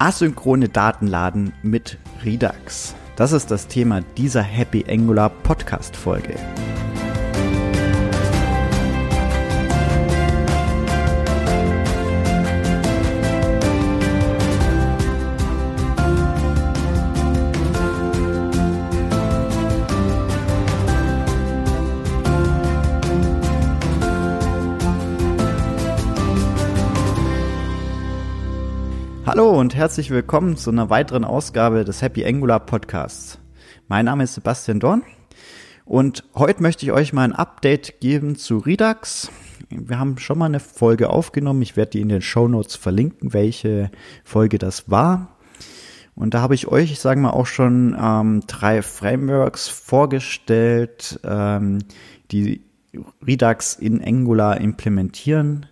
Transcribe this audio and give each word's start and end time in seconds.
Asynchrone 0.00 0.70
Datenladen 0.70 1.52
mit 1.62 1.98
Redux. 2.24 2.94
Das 3.16 3.32
ist 3.32 3.50
das 3.50 3.68
Thema 3.68 4.00
dieser 4.16 4.40
Happy 4.40 4.82
Angular 4.88 5.28
Podcast 5.28 5.94
Folge. 5.94 6.36
Hallo 29.32 29.50
und 29.50 29.76
herzlich 29.76 30.10
willkommen 30.10 30.56
zu 30.56 30.70
einer 30.70 30.90
weiteren 30.90 31.22
Ausgabe 31.22 31.84
des 31.84 32.02
Happy 32.02 32.26
Angular 32.26 32.58
Podcasts. 32.58 33.38
Mein 33.86 34.06
Name 34.06 34.24
ist 34.24 34.34
Sebastian 34.34 34.80
Dorn 34.80 35.04
und 35.84 36.24
heute 36.34 36.60
möchte 36.60 36.84
ich 36.84 36.90
euch 36.90 37.12
mal 37.12 37.22
ein 37.22 37.32
Update 37.32 38.00
geben 38.00 38.34
zu 38.34 38.58
Redux. 38.58 39.30
Wir 39.68 40.00
haben 40.00 40.18
schon 40.18 40.36
mal 40.36 40.46
eine 40.46 40.58
Folge 40.58 41.10
aufgenommen. 41.10 41.62
Ich 41.62 41.76
werde 41.76 41.92
die 41.92 42.00
in 42.00 42.08
den 42.08 42.22
Show 42.22 42.48
Notes 42.48 42.74
verlinken, 42.74 43.32
welche 43.32 43.92
Folge 44.24 44.58
das 44.58 44.90
war. 44.90 45.36
Und 46.16 46.34
da 46.34 46.40
habe 46.40 46.56
ich 46.56 46.66
euch, 46.66 46.90
ich 46.90 46.98
sage 46.98 47.20
mal, 47.20 47.30
auch 47.30 47.46
schon 47.46 47.96
ähm, 47.96 48.42
drei 48.48 48.82
Frameworks 48.82 49.68
vorgestellt, 49.68 51.20
ähm, 51.22 51.78
die 52.32 52.64
Redux 53.24 53.74
in 53.74 54.02
Angular 54.02 54.60
implementieren 54.60 55.66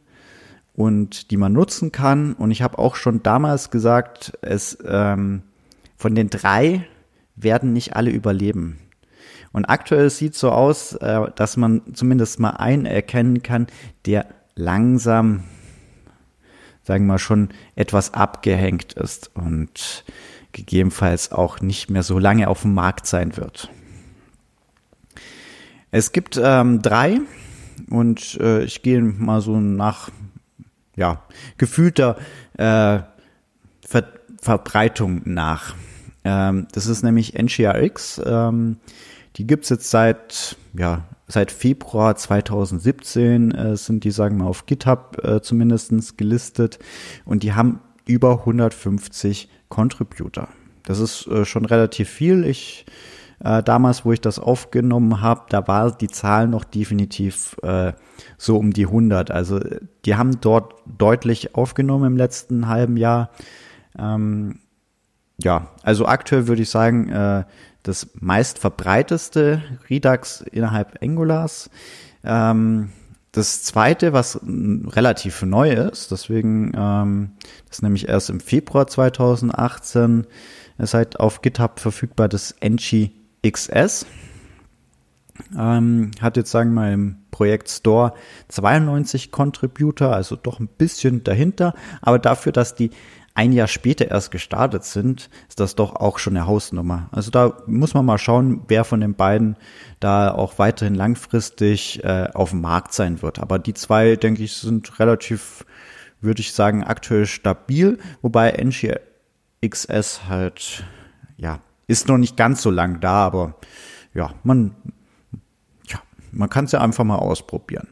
und 0.78 1.32
die 1.32 1.36
man 1.36 1.52
nutzen 1.52 1.90
kann. 1.90 2.34
Und 2.34 2.52
ich 2.52 2.62
habe 2.62 2.78
auch 2.78 2.94
schon 2.94 3.20
damals 3.24 3.72
gesagt, 3.72 4.38
es 4.42 4.78
ähm, 4.86 5.42
von 5.96 6.14
den 6.14 6.30
drei 6.30 6.86
werden 7.34 7.72
nicht 7.72 7.96
alle 7.96 8.12
überleben. 8.12 8.78
Und 9.50 9.64
aktuell 9.64 10.08
sieht 10.08 10.36
so 10.36 10.52
aus, 10.52 10.92
äh, 10.92 11.32
dass 11.34 11.56
man 11.56 11.82
zumindest 11.94 12.38
mal 12.38 12.50
einen 12.50 12.86
erkennen 12.86 13.42
kann, 13.42 13.66
der 14.06 14.26
langsam, 14.54 15.42
sagen 16.84 17.06
wir 17.06 17.14
mal, 17.14 17.18
schon 17.18 17.48
etwas 17.74 18.14
abgehängt 18.14 18.92
ist 18.92 19.34
und 19.34 20.04
gegebenenfalls 20.52 21.32
auch 21.32 21.60
nicht 21.60 21.90
mehr 21.90 22.04
so 22.04 22.20
lange 22.20 22.46
auf 22.46 22.62
dem 22.62 22.74
Markt 22.74 23.08
sein 23.08 23.36
wird. 23.36 23.68
Es 25.90 26.12
gibt 26.12 26.40
ähm, 26.40 26.82
drei 26.82 27.18
und 27.90 28.38
äh, 28.40 28.62
ich 28.62 28.82
gehe 28.82 29.00
mal 29.00 29.40
so 29.40 29.58
nach 29.58 30.10
ja, 30.98 31.22
gefühlter 31.56 32.16
äh, 32.58 33.00
Ver 33.86 34.04
Verbreitung 34.40 35.22
nach. 35.24 35.74
Ähm, 36.22 36.68
das 36.72 36.86
ist 36.86 37.02
nämlich 37.02 37.34
NGRX. 37.34 38.20
Ähm, 38.24 38.76
die 39.36 39.46
gibt's 39.46 39.68
jetzt 39.68 39.90
seit, 39.90 40.56
ja, 40.74 41.04
seit 41.26 41.50
Februar 41.50 42.14
2017 42.14 43.50
äh, 43.50 43.76
sind 43.76 44.04
die, 44.04 44.10
sagen 44.10 44.36
wir 44.38 44.46
auf 44.46 44.66
GitHub 44.66 45.18
äh, 45.24 45.40
zumindestens 45.40 46.16
gelistet 46.16 46.78
und 47.24 47.42
die 47.42 47.54
haben 47.54 47.80
über 48.06 48.40
150 48.40 49.48
Contributor. 49.68 50.48
Das 50.84 51.00
ist 51.00 51.26
äh, 51.26 51.44
schon 51.44 51.64
relativ 51.64 52.08
viel. 52.08 52.44
Ich 52.44 52.86
äh, 53.44 53.62
damals, 53.62 54.04
wo 54.04 54.12
ich 54.12 54.20
das 54.20 54.38
aufgenommen 54.38 55.20
habe, 55.20 55.42
da 55.48 55.66
war 55.68 55.92
die 55.92 56.08
Zahl 56.08 56.48
noch 56.48 56.64
definitiv 56.64 57.56
äh, 57.62 57.92
so 58.36 58.56
um 58.56 58.72
die 58.72 58.86
100. 58.86 59.30
Also 59.30 59.60
die 60.04 60.16
haben 60.16 60.40
dort 60.40 60.74
deutlich 60.86 61.54
aufgenommen 61.54 62.04
im 62.04 62.16
letzten 62.16 62.68
halben 62.68 62.96
Jahr. 62.96 63.30
Ähm, 63.98 64.60
ja, 65.40 65.68
also 65.82 66.06
aktuell 66.06 66.48
würde 66.48 66.62
ich 66.62 66.70
sagen, 66.70 67.10
äh, 67.10 67.44
das 67.84 68.08
meist 68.14 68.58
verbreiteste 68.58 69.62
Redux 69.88 70.40
innerhalb 70.40 71.00
Angulars. 71.02 71.70
Ähm, 72.24 72.90
das 73.30 73.62
zweite, 73.62 74.12
was 74.12 74.40
relativ 74.42 75.42
neu 75.42 75.70
ist, 75.70 76.10
deswegen 76.10 76.72
ähm, 76.74 77.30
das 77.68 77.78
ist 77.78 77.82
nämlich 77.82 78.08
erst 78.08 78.30
im 78.30 78.40
Februar 78.40 78.88
2018 78.88 80.26
ist 80.78 80.94
halt 80.94 81.20
auf 81.20 81.42
GitHub 81.42 81.80
verfügbar, 81.80 82.28
das 82.28 82.52
Enchi 82.60 83.17
XS. 83.46 84.06
Ähm, 85.56 86.10
hat 86.20 86.36
jetzt, 86.36 86.50
sagen 86.50 86.70
wir 86.70 86.80
mal, 86.80 86.92
im 86.92 87.16
Projekt 87.30 87.70
Store 87.70 88.14
92 88.48 89.30
Contributor, 89.30 90.12
also 90.12 90.36
doch 90.36 90.58
ein 90.58 90.66
bisschen 90.66 91.22
dahinter, 91.22 91.74
aber 92.02 92.18
dafür, 92.18 92.52
dass 92.52 92.74
die 92.74 92.90
ein 93.38 93.52
Jahr 93.52 93.68
später 93.68 94.10
erst 94.10 94.32
gestartet 94.32 94.82
sind, 94.82 95.30
ist 95.48 95.60
das 95.60 95.76
doch 95.76 95.94
auch 95.94 96.18
schon 96.18 96.36
eine 96.36 96.48
Hausnummer. 96.48 97.08
Also 97.12 97.30
da 97.30 97.56
muss 97.66 97.94
man 97.94 98.04
mal 98.04 98.18
schauen, 98.18 98.62
wer 98.66 98.82
von 98.82 99.00
den 99.00 99.14
beiden 99.14 99.56
da 100.00 100.34
auch 100.34 100.58
weiterhin 100.58 100.96
langfristig 100.96 102.02
äh, 102.02 102.26
auf 102.34 102.50
dem 102.50 102.62
Markt 102.62 102.92
sein 102.94 103.22
wird. 103.22 103.38
Aber 103.38 103.60
die 103.60 103.74
zwei, 103.74 104.16
denke 104.16 104.42
ich, 104.42 104.56
sind 104.56 104.98
relativ, 104.98 105.64
würde 106.20 106.40
ich 106.40 106.52
sagen, 106.52 106.82
aktuell 106.82 107.26
stabil, 107.26 107.98
wobei 108.22 108.50
NGXS 108.60 110.22
halt, 110.28 110.82
ja, 111.36 111.60
ist 111.88 112.06
noch 112.06 112.18
nicht 112.18 112.36
ganz 112.36 112.62
so 112.62 112.70
lang 112.70 113.00
da, 113.00 113.26
aber 113.26 113.56
ja, 114.14 114.30
man, 114.44 114.76
ja, 115.88 115.98
man 116.30 116.48
kann 116.48 116.66
es 116.66 116.72
ja 116.72 116.80
einfach 116.80 117.04
mal 117.04 117.16
ausprobieren. 117.16 117.88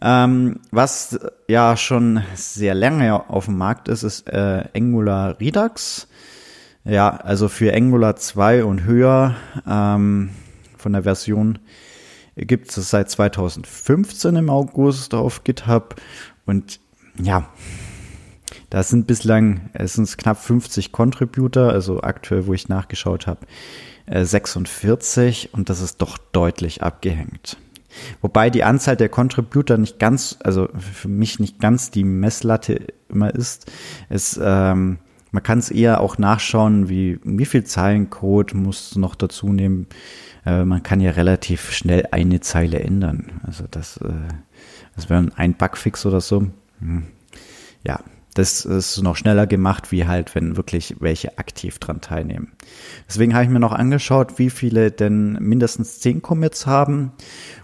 Ähm, 0.00 0.60
was 0.70 1.18
ja 1.48 1.76
schon 1.76 2.22
sehr 2.34 2.74
lange 2.74 3.28
auf 3.28 3.46
dem 3.46 3.58
Markt 3.58 3.88
ist, 3.88 4.02
ist 4.02 4.28
äh, 4.28 4.64
Angular 4.74 5.38
Redux. 5.40 6.08
Ja, 6.84 7.10
also 7.10 7.48
für 7.48 7.74
Angular 7.74 8.16
2 8.16 8.64
und 8.64 8.84
höher 8.84 9.34
ähm, 9.66 10.30
von 10.76 10.92
der 10.92 11.04
Version 11.04 11.58
gibt 12.36 12.76
es 12.76 12.90
seit 12.90 13.10
2015 13.10 14.36
im 14.36 14.50
August 14.50 15.14
auf 15.14 15.44
GitHub. 15.44 15.96
Und 16.44 16.80
ja, 17.18 17.48
das 18.74 18.88
sind 18.88 19.06
bislang, 19.06 19.70
es 19.72 19.92
sind 19.92 20.18
knapp 20.18 20.36
50 20.36 20.90
Contributor, 20.90 21.70
also 21.70 22.02
aktuell, 22.02 22.48
wo 22.48 22.54
ich 22.54 22.68
nachgeschaut 22.68 23.28
habe, 23.28 23.46
46 24.08 25.50
und 25.52 25.70
das 25.70 25.80
ist 25.80 26.02
doch 26.02 26.18
deutlich 26.18 26.82
abgehängt. 26.82 27.56
Wobei 28.20 28.50
die 28.50 28.64
Anzahl 28.64 28.96
der 28.96 29.10
Contributor 29.10 29.76
nicht 29.76 30.00
ganz, 30.00 30.38
also 30.42 30.68
für 30.76 31.06
mich 31.06 31.38
nicht 31.38 31.60
ganz 31.60 31.92
die 31.92 32.02
Messlatte 32.02 32.88
immer 33.08 33.32
ist. 33.32 33.70
Es, 34.08 34.40
ähm, 34.42 34.98
man 35.30 35.42
kann 35.44 35.60
es 35.60 35.70
eher 35.70 36.00
auch 36.00 36.18
nachschauen, 36.18 36.88
wie, 36.88 37.20
wie 37.22 37.46
viel 37.46 37.62
Zeilen 37.62 38.10
Code 38.10 38.56
muss 38.56 38.96
noch 38.96 39.14
dazu 39.14 39.52
nehmen. 39.52 39.86
Äh, 40.44 40.64
man 40.64 40.82
kann 40.82 41.00
ja 41.00 41.12
relativ 41.12 41.70
schnell 41.70 42.08
eine 42.10 42.40
Zeile 42.40 42.80
ändern. 42.80 43.40
Also 43.44 43.66
das, 43.70 43.98
äh, 43.98 44.08
das 44.96 45.08
wäre 45.08 45.28
ein 45.36 45.54
Bugfix 45.54 46.04
oder 46.06 46.20
so. 46.20 46.48
Hm. 46.80 47.04
Ja, 47.86 48.00
das 48.34 48.64
ist 48.64 49.00
noch 49.00 49.16
schneller 49.16 49.46
gemacht, 49.46 49.92
wie 49.92 50.06
halt, 50.06 50.34
wenn 50.34 50.56
wirklich 50.56 50.96
welche 50.98 51.38
aktiv 51.38 51.78
dran 51.78 52.00
teilnehmen. 52.00 52.52
Deswegen 53.08 53.32
habe 53.32 53.44
ich 53.44 53.50
mir 53.50 53.60
noch 53.60 53.72
angeschaut, 53.72 54.38
wie 54.38 54.50
viele 54.50 54.90
denn 54.90 55.34
mindestens 55.34 56.00
10 56.00 56.20
Commits 56.20 56.66
haben. 56.66 57.12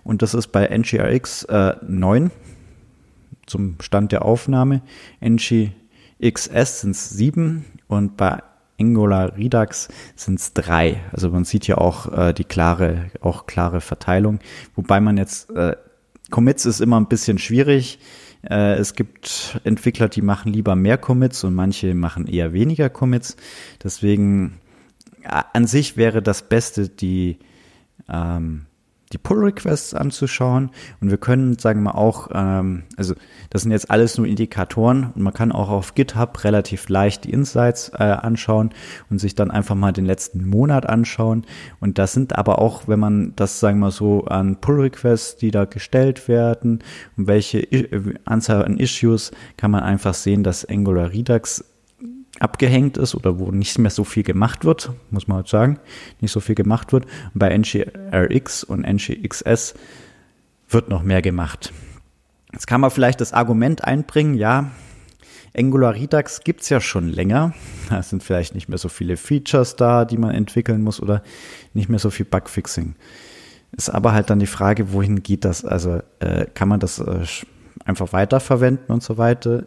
Und 0.05 0.23
das 0.23 0.33
ist 0.33 0.49
bei 0.49 0.67
NGRX 0.67 1.45
äh, 1.45 1.75
9 1.87 2.31
zum 3.47 3.77
Stand 3.81 4.13
der 4.13 4.25
Aufnahme. 4.25 4.83
NGXS 5.21 6.81
sind 6.81 6.93
es 6.93 7.11
7 7.11 7.65
und 7.89 8.17
bei 8.17 8.41
Angular 8.81 9.37
Redux 9.37 9.89
sind 10.15 10.39
es 10.39 10.55
3. 10.55 11.01
Also 11.13 11.31
man 11.31 11.45
sieht 11.45 11.67
ja 11.67 11.79
auch 11.79 12.13
äh, 12.17 12.33
die 12.33 12.45
klare, 12.45 13.11
auch 13.21 13.47
klare 13.47 13.81
Verteilung. 13.81 14.39
Wobei 14.77 15.01
man 15.01 15.17
jetzt, 15.17 15.51
äh, 15.51 15.77
Commits 16.31 16.65
ist 16.65 16.81
immer 16.81 16.99
ein 16.99 17.09
bisschen 17.09 17.39
schwierig 17.39 17.99
äh, 18.49 18.75
es 18.75 18.95
gibt 18.95 19.61
Entwickler, 19.65 20.09
die 20.09 20.23
machen 20.23 20.53
lieber 20.53 20.77
mehr 20.77 20.99
Commits 20.99 21.45
und 21.45 21.55
manche 21.55 21.95
machen 21.95 22.27
eher 22.27 22.53
weniger 22.53 22.89
Commits. 22.89 23.37
Deswegen 23.83 24.61
an 25.25 25.67
sich 25.67 25.97
wäre 25.97 26.23
das 26.23 26.49
Beste, 26.49 26.89
die 26.89 27.39
ähm, 28.09 28.67
die 29.13 29.19
Pull-Requests 29.19 29.93
anzuschauen. 29.95 30.71
Und 31.01 31.11
wir 31.11 31.19
können, 31.19 31.59
sagen 31.59 31.83
wir 31.83 31.97
auch, 31.97 32.29
ähm, 32.33 32.85
also 32.97 33.15
das 33.51 33.63
sind 33.63 33.73
jetzt 33.73 33.91
alles 33.91 34.17
nur 34.19 34.27
Indikatoren 34.27 35.13
und 35.15 35.23
man 35.23 35.33
kann 35.33 35.51
auch 35.51 35.69
auf 35.69 35.95
GitHub 35.95 36.45
relativ 36.45 36.89
leicht 36.89 37.25
die 37.25 37.31
Insights 37.31 37.91
äh, 37.95 38.05
anschauen 38.05 38.71
und 39.11 39.19
sich 39.19 39.35
dann 39.35 39.51
einfach 39.51 39.75
mal 39.75 39.93
den 39.93 40.07
letzten 40.07 40.49
Monat 40.49 40.89
anschauen. 40.89 41.45
Und 41.81 41.99
das 41.99 42.13
sind 42.13 42.37
aber 42.37 42.61
auch, 42.61 42.87
wenn 42.87 43.01
man 43.01 43.33
das, 43.35 43.59
sagen 43.59 43.81
wir 43.81 43.91
so, 43.91 44.25
an 44.27 44.61
Pull-Requests, 44.61 45.37
die 45.37 45.51
da 45.51 45.65
gestellt 45.65 46.29
werden 46.29 46.85
und 47.17 47.27
welche 47.27 47.59
äh, 47.61 48.15
Anzahl 48.25 48.65
an 48.65 48.77
Issues, 48.77 49.33
kann 49.57 49.73
man 49.73 49.83
einfach 49.83 50.15
sehen, 50.15 50.45
dass 50.45 50.65
Angular 50.65 51.13
Redux 51.13 51.65
abgehängt 52.41 52.97
ist 52.97 53.15
oder 53.15 53.39
wo 53.39 53.51
nicht 53.51 53.79
mehr 53.79 53.91
so 53.91 54.05
viel 54.05 54.23
gemacht 54.23 54.65
wird, 54.65 54.91
muss 55.11 55.29
man 55.29 55.37
halt 55.37 55.49
sagen, 55.49 55.79
nicht 56.21 56.33
so 56.33 56.41
viel 56.41 56.55
gemacht 56.55 56.93
wird. 56.93 57.07
Bei 57.35 57.57
NGRX 57.57 58.65
und 58.65 58.87
NGXS 58.87 59.75
wird 60.69 60.89
noch 60.89 61.03
mehr 61.03 61.23
gemacht. 61.23 61.73
Jetzt 62.53 62.67
kann 62.67 62.81
man 62.81 62.91
vielleicht 62.91 63.21
das 63.21 63.33
Argument 63.33 63.85
einbringen, 63.85 64.35
ja, 64.35 64.71
Angular 65.57 65.95
Redux 65.95 66.41
gibt's 66.45 66.69
ja 66.69 66.81
schon 66.81 67.09
länger. 67.09 67.55
Da 67.89 68.03
sind 68.05 68.23
vielleicht 68.23 68.55
nicht 68.55 68.69
mehr 68.69 68.79
so 68.79 68.89
viele 68.89 69.17
Features 69.17 69.75
da, 69.75 70.05
die 70.05 70.17
man 70.17 70.31
entwickeln 70.31 70.83
muss 70.83 71.03
oder 71.03 71.25
nicht 71.75 71.89
mehr 71.89 71.99
so 71.99 72.11
viel 72.11 72.25
Bugfixing. 72.25 72.95
Ist 73.77 73.91
aber 73.91 74.13
halt 74.13 74.31
dann 74.31 74.39
die 74.39 74.47
Frage, 74.47 74.93
wohin 74.93 75.25
geht 75.25 75.45
das? 75.45 75.65
Also 75.65 76.01
äh, 76.21 76.47
kann 76.55 76.69
man 76.69 76.79
das 76.79 77.01
äh, 77.01 77.25
einfach 77.85 78.13
weiterverwenden 78.13 78.87
und 78.89 79.03
so 79.03 79.19
weiter? 79.19 79.65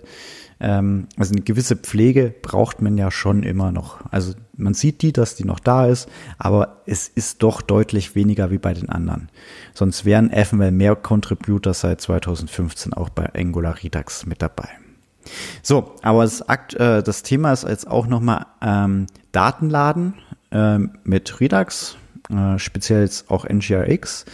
Ähm, 0.60 1.08
also 1.18 1.34
eine 1.34 1.42
gewisse 1.42 1.76
Pflege 1.76 2.34
braucht 2.42 2.82
man 2.82 2.98
ja 2.98 3.12
schon 3.12 3.44
immer 3.44 3.72
noch. 3.72 4.00
Also 4.12 4.34
man 4.56 4.74
sieht 4.74 5.02
die, 5.02 5.12
dass 5.12 5.36
die 5.36 5.46
noch 5.46 5.60
da 5.60 5.88
ist, 5.88 6.08
aber 6.38 6.82
es 6.86 7.10
ist 7.10 7.44
doch 7.44 7.62
deutlich 7.62 8.16
weniger 8.16 8.50
wie 8.50 8.58
bei 8.58 8.74
den 8.74 8.90
anderen. 8.90 9.30
Sonst 9.74 10.06
wären 10.06 10.32
eventuell 10.32 10.72
mehr 10.72 10.96
Contributor 10.96 11.74
seit 11.74 12.02
2015 12.02 12.94
auch 12.94 13.10
bei 13.10 13.34
Angular 13.36 13.76
Redux 13.84 14.26
mit 14.26 14.42
dabei. 14.42 14.70
So, 15.62 15.96
aber 16.02 16.24
das, 16.24 16.48
Akt, 16.48 16.74
äh, 16.76 17.04
das 17.04 17.24
Thema 17.24 17.52
ist 17.54 17.68
jetzt 17.68 17.88
auch 17.88 18.08
nochmal 18.08 18.46
ähm, 18.62 19.08
Datenladen 19.32 20.16
äh, 20.52 20.80
mit 21.04 21.40
Redux, 21.40 21.98
äh, 22.30 22.58
speziell 22.60 23.02
jetzt 23.02 23.30
auch 23.30 23.46
NGRX 23.46 24.26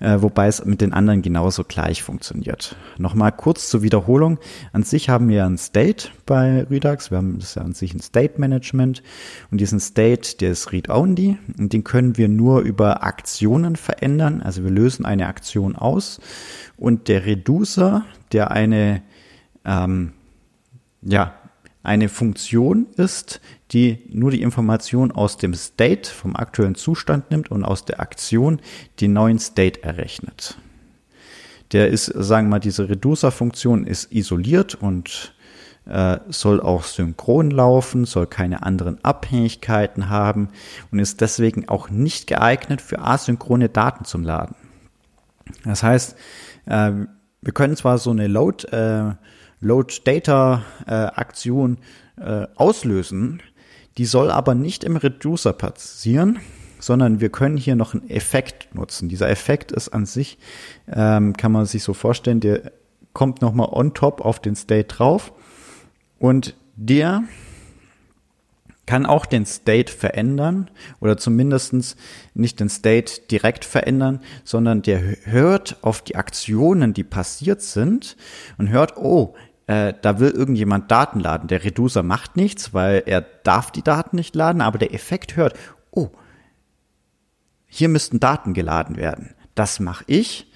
wobei 0.00 0.46
es 0.46 0.64
mit 0.64 0.80
den 0.80 0.92
anderen 0.92 1.20
genauso 1.20 1.62
gleich 1.64 2.02
funktioniert. 2.02 2.76
Nochmal 2.96 3.32
kurz 3.32 3.68
zur 3.68 3.82
Wiederholung. 3.82 4.38
An 4.72 4.82
sich 4.82 5.08
haben 5.10 5.28
wir 5.28 5.44
ein 5.44 5.58
State 5.58 6.08
bei 6.24 6.62
Redux. 6.62 7.10
Wir 7.10 7.18
haben 7.18 7.38
das 7.38 7.54
ja 7.54 7.62
an 7.62 7.74
sich 7.74 7.92
ein 7.92 8.00
State 8.00 8.40
Management. 8.40 9.02
Und 9.50 9.60
diesen 9.60 9.78
State, 9.78 10.38
der 10.38 10.52
ist 10.52 10.72
Read-Only. 10.72 11.36
Und 11.58 11.72
den 11.72 11.84
können 11.84 12.16
wir 12.16 12.28
nur 12.28 12.60
über 12.60 13.02
Aktionen 13.04 13.76
verändern. 13.76 14.40
Also 14.40 14.64
wir 14.64 14.70
lösen 14.70 15.04
eine 15.04 15.26
Aktion 15.26 15.76
aus. 15.76 16.20
Und 16.78 17.08
der 17.08 17.26
Reducer, 17.26 18.06
der 18.32 18.50
eine, 18.50 19.02
ähm, 19.66 20.12
ja, 21.02 21.34
eine 21.82 22.08
Funktion 22.08 22.86
ist, 22.96 23.40
die 23.72 23.98
nur 24.08 24.30
die 24.30 24.42
Information 24.42 25.12
aus 25.12 25.36
dem 25.36 25.54
State, 25.54 26.10
vom 26.10 26.34
aktuellen 26.36 26.74
Zustand 26.74 27.30
nimmt 27.30 27.50
und 27.50 27.64
aus 27.64 27.84
der 27.84 28.00
Aktion 28.00 28.60
den 29.00 29.12
neuen 29.12 29.38
State 29.38 29.82
errechnet. 29.82 30.58
Der 31.72 31.88
ist, 31.88 32.06
sagen 32.06 32.48
wir 32.48 32.52
mal, 32.52 32.58
diese 32.58 32.88
Reducer-Funktion 32.88 33.86
ist 33.86 34.12
isoliert 34.12 34.74
und 34.74 35.34
äh, 35.86 36.18
soll 36.28 36.60
auch 36.60 36.82
synchron 36.82 37.50
laufen, 37.50 38.04
soll 38.04 38.26
keine 38.26 38.64
anderen 38.64 39.02
Abhängigkeiten 39.04 40.08
haben 40.08 40.48
und 40.90 40.98
ist 40.98 41.20
deswegen 41.20 41.68
auch 41.68 41.90
nicht 41.90 42.26
geeignet 42.26 42.80
für 42.80 42.98
asynchrone 43.00 43.68
Daten 43.68 44.04
zum 44.04 44.24
Laden. 44.24 44.56
Das 45.64 45.82
heißt, 45.82 46.16
äh, 46.66 46.92
wir 47.42 47.52
können 47.52 47.76
zwar 47.76 47.98
so 47.98 48.10
eine 48.10 48.26
Load, 48.26 48.66
äh, 48.68 49.14
Load 49.60 49.94
Data 50.04 50.62
äh, 50.86 50.92
Aktion 50.92 51.78
äh, 52.16 52.46
auslösen, 52.56 53.42
die 53.98 54.04
soll 54.04 54.30
aber 54.30 54.54
nicht 54.54 54.84
im 54.84 54.96
Reducer 54.96 55.52
passieren, 55.52 56.38
sondern 56.78 57.20
wir 57.20 57.28
können 57.30 57.56
hier 57.56 57.76
noch 57.76 57.94
einen 57.94 58.08
Effekt 58.08 58.74
nutzen. 58.74 59.08
Dieser 59.08 59.28
Effekt 59.28 59.72
ist 59.72 59.90
an 59.90 60.06
sich, 60.06 60.38
ähm, 60.90 61.36
kann 61.36 61.52
man 61.52 61.66
sich 61.66 61.82
so 61.82 61.92
vorstellen, 61.92 62.40
der 62.40 62.72
kommt 63.12 63.42
nochmal 63.42 63.68
on 63.70 63.92
top 63.94 64.20
auf 64.20 64.40
den 64.40 64.54
State 64.54 64.94
drauf 64.94 65.32
und 66.18 66.56
der 66.76 67.24
kann 68.86 69.06
auch 69.06 69.24
den 69.24 69.46
State 69.46 69.92
verändern 69.92 70.68
oder 71.00 71.16
zumindestens 71.16 71.94
nicht 72.34 72.58
den 72.58 72.68
State 72.68 73.20
direkt 73.30 73.64
verändern, 73.64 74.20
sondern 74.42 74.82
der 74.82 75.00
hört 75.26 75.76
auf 75.82 76.02
die 76.02 76.16
Aktionen, 76.16 76.92
die 76.92 77.04
passiert 77.04 77.62
sind 77.62 78.16
und 78.58 78.70
hört, 78.70 78.96
oh, 78.96 79.34
äh, 79.70 79.94
da 80.02 80.18
will 80.18 80.30
irgendjemand 80.30 80.90
Daten 80.90 81.20
laden. 81.20 81.46
Der 81.46 81.62
Reducer 81.62 82.02
macht 82.02 82.34
nichts, 82.34 82.74
weil 82.74 83.04
er 83.06 83.20
darf 83.20 83.70
die 83.70 83.84
Daten 83.84 84.16
nicht 84.16 84.34
laden, 84.34 84.62
aber 84.62 84.78
der 84.78 84.92
Effekt 84.92 85.36
hört, 85.36 85.56
oh, 85.92 86.10
hier 87.68 87.88
müssten 87.88 88.18
Daten 88.18 88.52
geladen 88.52 88.96
werden. 88.96 89.36
Das 89.54 89.78
mache 89.78 90.02
ich. 90.08 90.50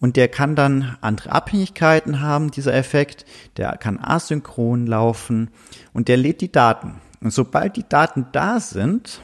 Und 0.00 0.16
der 0.16 0.28
kann 0.28 0.56
dann 0.56 0.96
andere 1.02 1.32
Abhängigkeiten 1.32 2.22
haben, 2.22 2.50
dieser 2.50 2.72
Effekt. 2.72 3.26
Der 3.58 3.76
kann 3.76 3.98
asynchron 3.98 4.86
laufen 4.86 5.50
und 5.92 6.08
der 6.08 6.16
lädt 6.16 6.40
die 6.40 6.52
Daten. 6.52 7.02
Und 7.20 7.34
sobald 7.34 7.76
die 7.76 7.86
Daten 7.86 8.28
da 8.32 8.58
sind, 8.58 9.20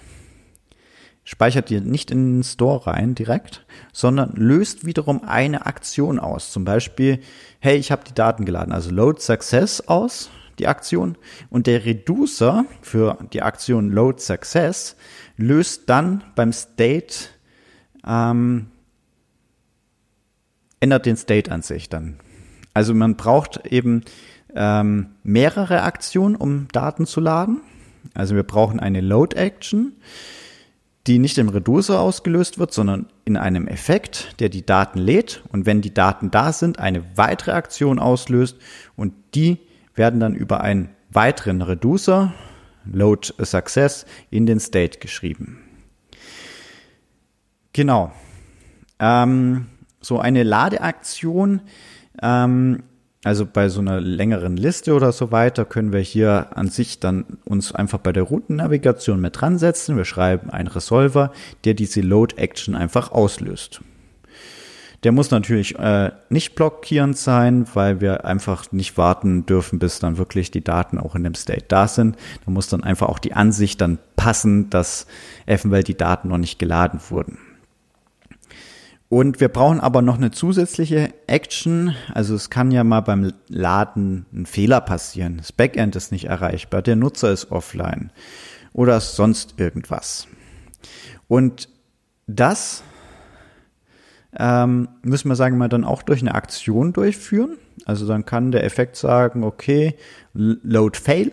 speichert 1.25 1.71
ihr 1.71 1.81
nicht 1.81 2.11
in 2.11 2.39
den 2.39 2.43
Store 2.43 2.87
rein 2.87 3.15
direkt, 3.15 3.65
sondern 3.93 4.33
löst 4.35 4.85
wiederum 4.85 5.23
eine 5.25 5.67
Aktion 5.67 6.19
aus. 6.19 6.53
Zum 6.53 6.65
Beispiel, 6.65 7.21
hey, 7.61 7.77
ich 7.77 7.93
habe 7.93 8.05
die 8.05 8.15
Daten 8.15 8.45
geladen, 8.45 8.73
also 8.73 8.91
Load 8.91 9.21
Success 9.21 9.81
aus, 9.83 10.31
die 10.59 10.67
Aktion. 10.67 11.17
Und 11.49 11.67
der 11.67 11.85
Reducer 11.85 12.65
für 12.81 13.19
die 13.33 13.43
Aktion 13.43 13.91
Load 13.91 14.21
Success 14.21 14.97
löst 15.37 15.89
dann 15.89 16.25
beim 16.35 16.53
State, 16.53 17.15
ähm, 18.07 18.67
ändert 20.81 21.07
den 21.07 21.17
State 21.17 21.51
an 21.51 21.63
sich 21.63 21.89
dann. 21.89 22.19
Also 22.75 22.95
man 22.95 23.17
braucht 23.17 23.67
eben 23.67 24.03
ähm, 24.55 25.11
mehrere 25.23 25.83
Aktionen, 25.83 26.35
um 26.35 26.69
Daten 26.73 27.07
zu 27.07 27.21
laden. 27.21 27.61
Also 28.15 28.35
wir 28.35 28.43
brauchen 28.43 28.81
eine 28.81 29.01
Load 29.01 29.37
Action 29.37 29.93
die 31.07 31.19
nicht 31.19 31.39
im 31.39 31.49
Reducer 31.49 32.01
ausgelöst 32.01 32.59
wird, 32.59 32.73
sondern 32.73 33.07
in 33.25 33.37
einem 33.37 33.67
Effekt, 33.67 34.41
der 34.41 34.49
die 34.49 34.65
Daten 34.65 34.99
lädt 34.99 35.43
und 35.51 35.67
wenn 35.67 35.81
die 35.81 35.93
Daten 35.93 36.31
da 36.31 36.53
sind, 36.53 36.79
eine 36.79 37.03
weitere 37.17 37.53
Aktion 37.53 37.99
auslöst 37.99 38.57
und 38.97 39.13
die 39.35 39.59
werden 39.95 40.21
dann 40.21 40.35
über 40.35 40.61
einen 40.61 40.91
weiteren 41.11 41.61
Reducer, 41.61 42.33
Load 42.85 43.33
Success, 43.43 44.07
in 44.31 44.47
den 44.47 44.61
State 44.61 44.99
geschrieben. 44.99 45.59
Genau. 47.73 48.13
Ähm, 48.99 49.67
so 50.01 50.19
eine 50.19 50.43
Ladeaktion 50.43 51.63
ähm, 52.23 52.83
also 53.25 53.47
bei 53.47 53.69
so 53.69 53.81
einer 53.81 54.01
längeren 54.01 54.57
Liste 54.57 54.95
oder 54.95 55.13
so 55.13 55.31
weiter 55.31 55.65
können 55.65 55.93
wir 55.93 56.01
hier 56.01 56.57
an 56.57 56.69
sich 56.69 56.99
dann 56.99 57.25
uns 57.45 57.73
einfach 57.73 57.99
bei 57.99 58.13
der 58.13 58.25
Routennavigation 58.25 59.21
mit 59.21 59.41
dran 59.41 59.59
setzen. 59.59 59.97
Wir 59.97 60.05
schreiben 60.05 60.51
einen 60.51 60.69
Resolver, 60.69 61.33
der 61.65 61.75
diese 61.75 62.01
Load 62.01 62.37
Action 62.37 62.75
einfach 62.75 63.13
auslöst. 63.13 63.81
Der 65.05 65.13
muss 65.13 65.31
natürlich 65.33 65.79
äh, 65.79 66.13
nicht 66.31 66.55
blockierend 66.55 67.17
sein, 67.17 67.67
weil 67.75 68.01
wir 68.01 68.25
einfach 68.25 68.71
nicht 68.71 68.97
warten 68.97 69.47
dürfen, 69.47 69.79
bis 69.79 69.99
dann 69.99 70.17
wirklich 70.17 70.53
die 70.53 70.63
Daten 70.63 70.99
auch 70.99 71.17
in 71.17 71.25
dem 71.25 71.35
State 71.35 71.65
da 71.69 71.89
sind. 71.89 72.17
Da 72.45 72.51
muss 72.51 72.69
dann 72.69 72.85
einfach 72.85 73.09
auch 73.09 73.19
die 73.19 73.33
Ansicht 73.33 73.81
dann 73.81 73.99
passen, 74.15 74.71
dass 74.71 75.07
eventuell 75.47 75.83
die 75.83 75.97
Daten 75.97 76.29
noch 76.29 76.39
nicht 76.39 76.59
geladen 76.61 77.01
wurden. 77.09 77.39
Und 79.13 79.41
wir 79.41 79.51
brauchen 79.51 79.79
aber 79.79 80.01
noch 80.01 80.17
eine 80.17 80.31
zusätzliche 80.31 81.13
Action. 81.27 81.95
Also 82.15 82.35
es 82.35 82.49
kann 82.49 82.71
ja 82.71 82.83
mal 82.83 83.03
beim 83.03 83.35
Laden 83.49 84.25
ein 84.33 84.47
Fehler 84.47 84.81
passieren. 84.81 85.37
Das 85.37 85.53
Backend 85.53 85.95
ist 85.97 86.13
nicht 86.13 86.29
erreichbar, 86.29 86.81
der 86.81 86.97
Nutzer 86.97 87.31
ist 87.31 87.53
offline 87.53 88.11
oder 88.73 88.99
sonst 89.03 89.57
irgendwas. 89.59 90.29
Und 91.29 91.69
das 92.27 92.83
ähm, 94.35 94.89
müssen 95.03 95.29
wir 95.29 95.37
sagen 95.37 95.59
mal 95.59 95.69
dann 95.69 95.85
auch 95.85 96.01
durch 96.01 96.23
eine 96.23 96.35
Aktion 96.35 96.95
durchführen. 96.95 97.59
Also 97.85 98.07
dann 98.07 98.25
kann 98.25 98.51
der 98.51 98.65
Effekt 98.65 98.97
sagen, 98.97 99.45
okay, 99.45 99.95
load 100.33 100.99
fail 100.99 101.33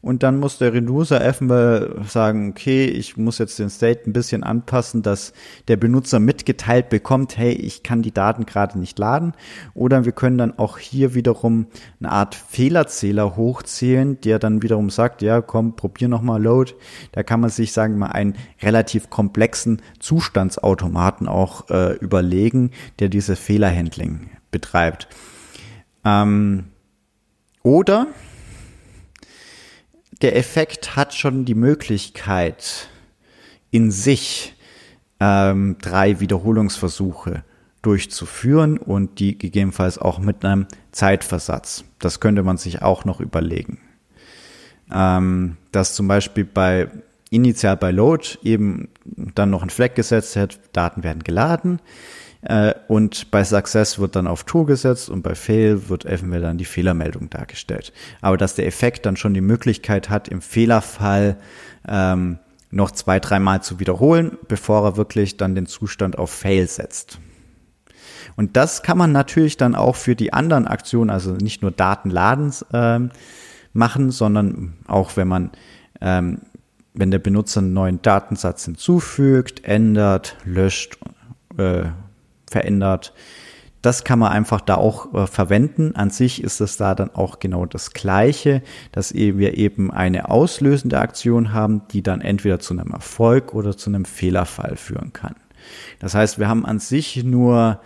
und 0.00 0.22
dann 0.22 0.38
muss 0.38 0.58
der 0.58 0.72
Reducer 0.72 1.24
eventuell 1.24 2.02
sagen, 2.08 2.50
okay, 2.50 2.84
ich 2.86 3.16
muss 3.16 3.38
jetzt 3.38 3.58
den 3.58 3.70
State 3.70 4.02
ein 4.06 4.12
bisschen 4.12 4.42
anpassen, 4.42 5.02
dass 5.02 5.32
der 5.68 5.76
Benutzer 5.76 6.18
mitgeteilt 6.18 6.88
bekommt, 6.88 7.36
hey, 7.36 7.52
ich 7.52 7.82
kann 7.82 8.02
die 8.02 8.12
Daten 8.12 8.46
gerade 8.46 8.78
nicht 8.78 8.98
laden. 8.98 9.32
Oder 9.74 10.04
wir 10.04 10.12
können 10.12 10.38
dann 10.38 10.58
auch 10.58 10.78
hier 10.78 11.14
wiederum 11.14 11.66
eine 12.00 12.10
Art 12.10 12.34
Fehlerzähler 12.34 13.36
hochzählen, 13.36 14.20
der 14.20 14.38
dann 14.38 14.62
wiederum 14.62 14.90
sagt, 14.90 15.22
ja, 15.22 15.40
komm, 15.40 15.76
probier 15.76 16.08
nochmal 16.08 16.42
Load. 16.42 16.74
Da 17.12 17.22
kann 17.22 17.40
man 17.40 17.50
sich, 17.50 17.72
sagen 17.72 17.94
wir 17.94 18.00
mal, 18.00 18.12
einen 18.12 18.34
relativ 18.60 19.10
komplexen 19.10 19.82
Zustandsautomaten 20.00 21.28
auch 21.28 21.70
äh, 21.70 21.94
überlegen, 21.98 22.70
der 22.98 23.08
diese 23.08 23.36
Fehlerhandling 23.36 24.30
betreibt. 24.50 25.08
Ähm, 26.04 26.64
oder 27.62 28.08
der 30.22 30.36
Effekt 30.36 30.96
hat 30.96 31.14
schon 31.14 31.44
die 31.44 31.54
Möglichkeit, 31.54 32.88
in 33.70 33.90
sich 33.90 34.54
ähm, 35.20 35.76
drei 35.80 36.20
Wiederholungsversuche 36.20 37.44
durchzuführen 37.82 38.78
und 38.78 39.18
die 39.18 39.36
gegebenenfalls 39.36 39.98
auch 39.98 40.20
mit 40.20 40.44
einem 40.44 40.66
Zeitversatz. 40.92 41.84
Das 41.98 42.20
könnte 42.20 42.44
man 42.44 42.56
sich 42.56 42.82
auch 42.82 43.04
noch 43.04 43.20
überlegen. 43.20 43.80
Ähm, 44.92 45.56
dass 45.72 45.94
zum 45.94 46.06
Beispiel 46.06 46.44
bei 46.44 46.88
initial 47.30 47.76
bei 47.76 47.90
Load 47.90 48.38
eben 48.44 48.88
dann 49.04 49.50
noch 49.50 49.62
ein 49.62 49.70
Flag 49.70 49.94
gesetzt 49.94 50.36
hat, 50.36 50.60
Daten 50.72 51.02
werden 51.02 51.24
geladen. 51.24 51.80
Äh, 52.42 52.74
und 52.88 53.30
bei 53.30 53.44
Success 53.44 53.98
wird 53.98 54.16
dann 54.16 54.26
auf 54.26 54.44
Tour 54.44 54.66
gesetzt 54.66 55.08
und 55.08 55.22
bei 55.22 55.34
Fail 55.34 55.88
wird 55.88 56.04
eventuell 56.04 56.42
dann 56.42 56.58
die 56.58 56.64
Fehlermeldung 56.64 57.30
dargestellt. 57.30 57.92
Aber 58.20 58.36
dass 58.36 58.54
der 58.54 58.66
Effekt 58.66 59.06
dann 59.06 59.16
schon 59.16 59.34
die 59.34 59.40
Möglichkeit 59.40 60.10
hat, 60.10 60.28
im 60.28 60.42
Fehlerfall 60.42 61.36
ähm, 61.86 62.38
noch 62.70 62.90
zwei, 62.90 63.20
dreimal 63.20 63.62
zu 63.62 63.80
wiederholen, 63.80 64.38
bevor 64.48 64.84
er 64.84 64.96
wirklich 64.96 65.36
dann 65.36 65.54
den 65.54 65.66
Zustand 65.66 66.18
auf 66.18 66.30
Fail 66.30 66.66
setzt. 66.66 67.18
Und 68.34 68.56
das 68.56 68.82
kann 68.82 68.96
man 68.96 69.12
natürlich 69.12 69.56
dann 69.56 69.74
auch 69.74 69.94
für 69.94 70.16
die 70.16 70.32
anderen 70.32 70.66
Aktionen, 70.66 71.10
also 71.10 71.32
nicht 71.32 71.60
nur 71.62 71.70
Datenladens 71.70 72.64
ähm, 72.72 73.10
machen, 73.74 74.10
sondern 74.10 74.74
auch 74.86 75.16
wenn 75.16 75.28
man 75.28 75.50
ähm, 76.00 76.38
wenn 76.94 77.10
der 77.10 77.18
Benutzer 77.18 77.60
einen 77.60 77.72
neuen 77.72 78.02
Datensatz 78.02 78.64
hinzufügt, 78.64 79.64
ändert, 79.64 80.36
löscht, 80.44 80.98
äh, 81.56 81.84
verändert, 82.52 83.12
das 83.82 84.04
kann 84.04 84.20
man 84.20 84.30
einfach 84.30 84.60
da 84.60 84.76
auch 84.76 85.12
äh, 85.12 85.26
verwenden. 85.26 85.96
An 85.96 86.10
sich 86.10 86.42
ist 86.42 86.60
es 86.60 86.76
da 86.76 86.94
dann 86.94 87.10
auch 87.14 87.40
genau 87.40 87.66
das 87.66 87.90
Gleiche, 87.90 88.62
dass 88.92 89.12
wir 89.12 89.58
eben 89.58 89.90
eine 89.90 90.30
auslösende 90.30 91.00
Aktion 91.00 91.52
haben, 91.52 91.82
die 91.90 92.02
dann 92.02 92.20
entweder 92.20 92.60
zu 92.60 92.74
einem 92.74 92.92
Erfolg 92.92 93.54
oder 93.54 93.76
zu 93.76 93.90
einem 93.90 94.04
Fehlerfall 94.04 94.76
führen 94.76 95.12
kann. 95.12 95.34
Das 95.98 96.14
heißt, 96.14 96.38
wir 96.38 96.48
haben 96.48 96.64
an 96.64 96.78
sich 96.78 97.24
nur 97.24 97.80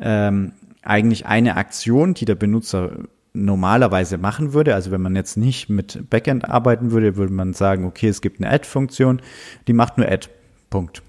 ähm, 0.00 0.52
eigentlich 0.82 1.26
eine 1.26 1.56
Aktion, 1.56 2.14
die 2.14 2.24
der 2.24 2.36
Benutzer 2.36 2.92
normalerweise 3.32 4.18
machen 4.18 4.52
würde. 4.52 4.74
Also 4.74 4.90
wenn 4.90 5.02
man 5.02 5.16
jetzt 5.16 5.36
nicht 5.36 5.68
mit 5.68 6.10
Backend 6.10 6.48
arbeiten 6.48 6.92
würde, 6.92 7.16
würde 7.16 7.32
man 7.32 7.54
sagen, 7.54 7.84
okay, 7.84 8.08
es 8.08 8.20
gibt 8.20 8.40
eine 8.40 8.52
Add-Funktion, 8.52 9.20
die 9.66 9.72
macht 9.72 9.98
nur 9.98 10.08
Add. 10.08 10.28
Punkt. 10.68 11.02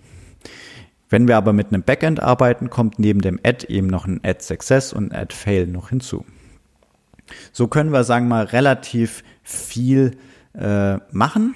Wenn 1.12 1.28
wir 1.28 1.36
aber 1.36 1.52
mit 1.52 1.68
einem 1.68 1.84
Backend 1.84 2.22
arbeiten, 2.22 2.70
kommt 2.70 2.98
neben 2.98 3.20
dem 3.22 3.38
Add 3.44 3.68
eben 3.68 3.88
noch 3.88 4.08
ein 4.08 4.22
Add 4.24 4.42
Success 4.42 4.94
und 4.94 5.12
ein 5.12 5.22
Add 5.24 5.36
Fail 5.36 5.68
noch 5.68 5.90
hinzu. 5.90 6.26
So 7.52 7.68
können 7.68 7.92
wir, 7.92 8.06
sagen 8.06 8.28
wir 8.28 8.38
mal, 8.38 8.46
relativ 8.46 9.24
viel 9.44 10.18
äh, 10.54 10.96
machen. 11.12 11.56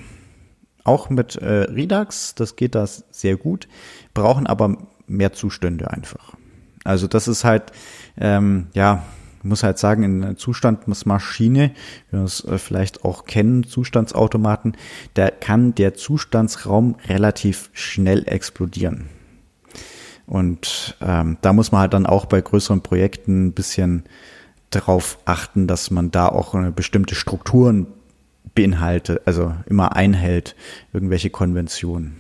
Auch 0.84 1.10
mit 1.10 1.38
äh, 1.38 1.64
Redux, 1.64 2.36
das 2.36 2.58
geht 2.58 2.76
das 2.76 3.06
sehr 3.12 3.38
gut, 3.38 3.68
brauchen 4.14 4.46
aber 4.46 4.78
mehr 5.08 5.32
Zustände 5.32 5.90
einfach. 5.90 6.36
Also 6.84 7.08
das 7.08 7.30
ist 7.30 7.46
halt, 7.46 7.72
ähm, 8.18 8.68
ja, 8.74 9.04
muss 9.42 9.64
halt 9.64 9.80
sagen, 9.80 10.04
in 10.04 10.38
Zustandsmaschine, 10.38 11.72
wie 12.12 12.18
wir 12.18 12.26
es 12.26 12.44
äh, 12.44 12.58
vielleicht 12.58 13.06
auch 13.06 13.26
kennen, 13.26 13.64
Zustandsautomaten, 13.64 14.76
da 15.14 15.30
kann 15.30 15.76
der 15.76 15.94
Zustandsraum 15.94 16.96
relativ 17.08 17.70
schnell 17.74 18.28
explodieren. 18.28 19.15
Und 20.28 20.98
ähm, 21.02 21.38
da 21.42 21.54
muss 21.54 21.72
man 21.72 21.82
halt 21.82 21.94
dann 21.94 22.06
auch 22.06 22.26
bei 22.26 22.42
größeren 22.42 22.82
Projekten 22.82 23.48
ein 23.48 23.54
bisschen 23.54 24.04
darauf 24.70 25.20
achten, 25.26 25.68
dass 25.68 25.92
man 25.92 26.12
da 26.12 26.28
auch 26.28 26.56
eine 26.56 26.72
bestimmte 26.72 27.16
Strukturen 27.16 27.88
beinhaltet, 28.56 29.22
also 29.26 29.54
immer 29.68 29.96
einhält, 29.96 30.56
irgendwelche 30.94 31.30
Konventionen. 31.30 32.16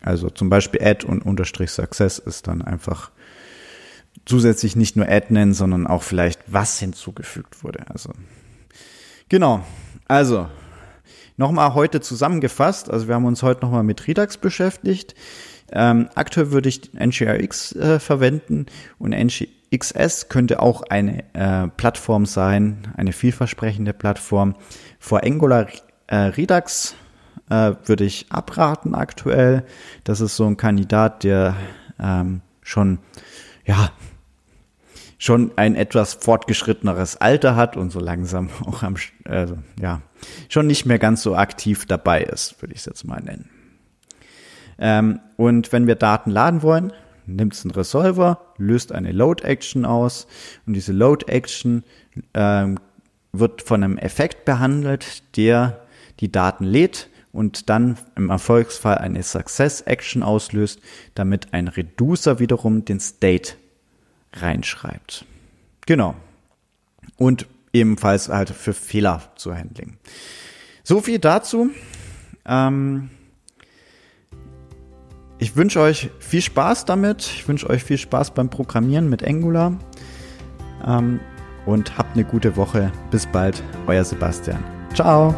Also 0.00 0.30
zum 0.30 0.50
Beispiel 0.50 0.80
Add 0.82 1.06
und 1.06 1.24
Unterstrich 1.24 1.70
Success 1.70 2.18
ist 2.18 2.46
dann 2.46 2.62
einfach 2.62 3.10
zusätzlich 4.26 4.76
nicht 4.76 4.96
nur 4.96 5.08
Add 5.08 5.26
nennen, 5.30 5.54
sondern 5.54 5.86
auch 5.86 6.02
vielleicht 6.02 6.40
was 6.46 6.78
hinzugefügt 6.78 7.64
wurde. 7.64 7.84
Also 7.88 8.10
genau. 9.28 9.64
Also 10.06 10.48
nochmal 11.36 11.74
heute 11.74 12.00
zusammengefasst. 12.00 12.90
Also 12.90 13.08
wir 13.08 13.14
haben 13.14 13.24
uns 13.24 13.42
heute 13.42 13.62
nochmal 13.62 13.82
mit 13.82 14.06
Redux 14.06 14.36
beschäftigt. 14.36 15.14
Ähm, 15.72 16.08
aktuell 16.14 16.50
würde 16.50 16.68
ich 16.68 16.92
NGRX 16.94 17.76
äh, 17.76 18.00
verwenden 18.00 18.66
und 18.98 19.12
NGXS 19.12 20.28
könnte 20.28 20.60
auch 20.60 20.82
eine 20.82 21.24
äh, 21.34 21.68
Plattform 21.68 22.26
sein, 22.26 22.92
eine 22.96 23.12
vielversprechende 23.12 23.92
Plattform. 23.92 24.56
Vor 24.98 25.22
Angular 25.24 25.68
äh, 26.08 26.16
Redux 26.16 26.94
äh, 27.50 27.72
würde 27.84 28.04
ich 28.04 28.26
abraten 28.30 28.94
aktuell. 28.94 29.64
Das 30.04 30.20
ist 30.20 30.36
so 30.36 30.46
ein 30.46 30.56
Kandidat, 30.56 31.24
der 31.24 31.54
ähm, 32.00 32.40
schon 32.62 32.98
ja 33.64 33.90
schon 35.20 35.52
ein 35.56 35.76
etwas 35.76 36.14
fortgeschritteneres 36.14 37.18
Alter 37.18 37.54
hat 37.54 37.76
und 37.76 37.90
so 37.90 38.00
langsam 38.00 38.48
auch 38.64 38.82
am, 38.82 38.96
also, 39.24 39.58
ja, 39.78 40.00
schon 40.48 40.66
nicht 40.66 40.86
mehr 40.86 40.98
ganz 40.98 41.22
so 41.22 41.36
aktiv 41.36 41.86
dabei 41.86 42.22
ist, 42.22 42.60
würde 42.60 42.72
ich 42.72 42.80
es 42.80 42.86
jetzt 42.86 43.04
mal 43.04 43.20
nennen. 43.20 43.50
Ähm, 44.80 45.20
und 45.36 45.72
wenn 45.72 45.86
wir 45.86 45.94
Daten 45.94 46.30
laden 46.30 46.62
wollen, 46.62 46.92
nimmt 47.26 47.54
es 47.54 47.64
einen 47.64 47.72
Resolver, 47.72 48.40
löst 48.56 48.92
eine 48.92 49.12
Load-Action 49.12 49.84
aus 49.84 50.26
und 50.66 50.72
diese 50.72 50.92
Load-Action 50.92 51.84
ähm, 52.34 52.78
wird 53.32 53.62
von 53.62 53.84
einem 53.84 53.98
Effekt 53.98 54.44
behandelt, 54.44 55.22
der 55.36 55.86
die 56.18 56.32
Daten 56.32 56.64
lädt 56.64 57.08
und 57.32 57.68
dann 57.68 57.96
im 58.16 58.30
Erfolgsfall 58.30 58.98
eine 58.98 59.22
Success-Action 59.22 60.22
auslöst, 60.22 60.80
damit 61.14 61.52
ein 61.52 61.68
Reducer 61.68 62.40
wiederum 62.40 62.84
den 62.84 62.98
State 62.98 63.54
reinschreibt. 64.32 65.24
Genau. 65.86 66.16
Und 67.16 67.46
ebenfalls 67.72 68.28
halt 68.28 68.50
für 68.50 68.72
Fehler 68.72 69.22
zu 69.36 69.54
Handling. 69.54 69.96
So 70.82 71.00
viel 71.00 71.18
dazu. 71.18 71.70
Ähm 72.44 73.10
ich 75.40 75.56
wünsche 75.56 75.80
euch 75.80 76.10
viel 76.20 76.42
Spaß 76.42 76.84
damit. 76.84 77.22
Ich 77.22 77.48
wünsche 77.48 77.68
euch 77.68 77.82
viel 77.82 77.98
Spaß 77.98 78.32
beim 78.32 78.48
Programmieren 78.48 79.08
mit 79.08 79.26
Angular. 79.26 79.78
Ähm 80.86 81.20
und 81.66 81.96
habt 81.98 82.14
eine 82.14 82.24
gute 82.24 82.56
Woche. 82.56 82.90
Bis 83.10 83.26
bald, 83.26 83.62
euer 83.86 84.04
Sebastian. 84.04 84.62
Ciao. 84.94 85.34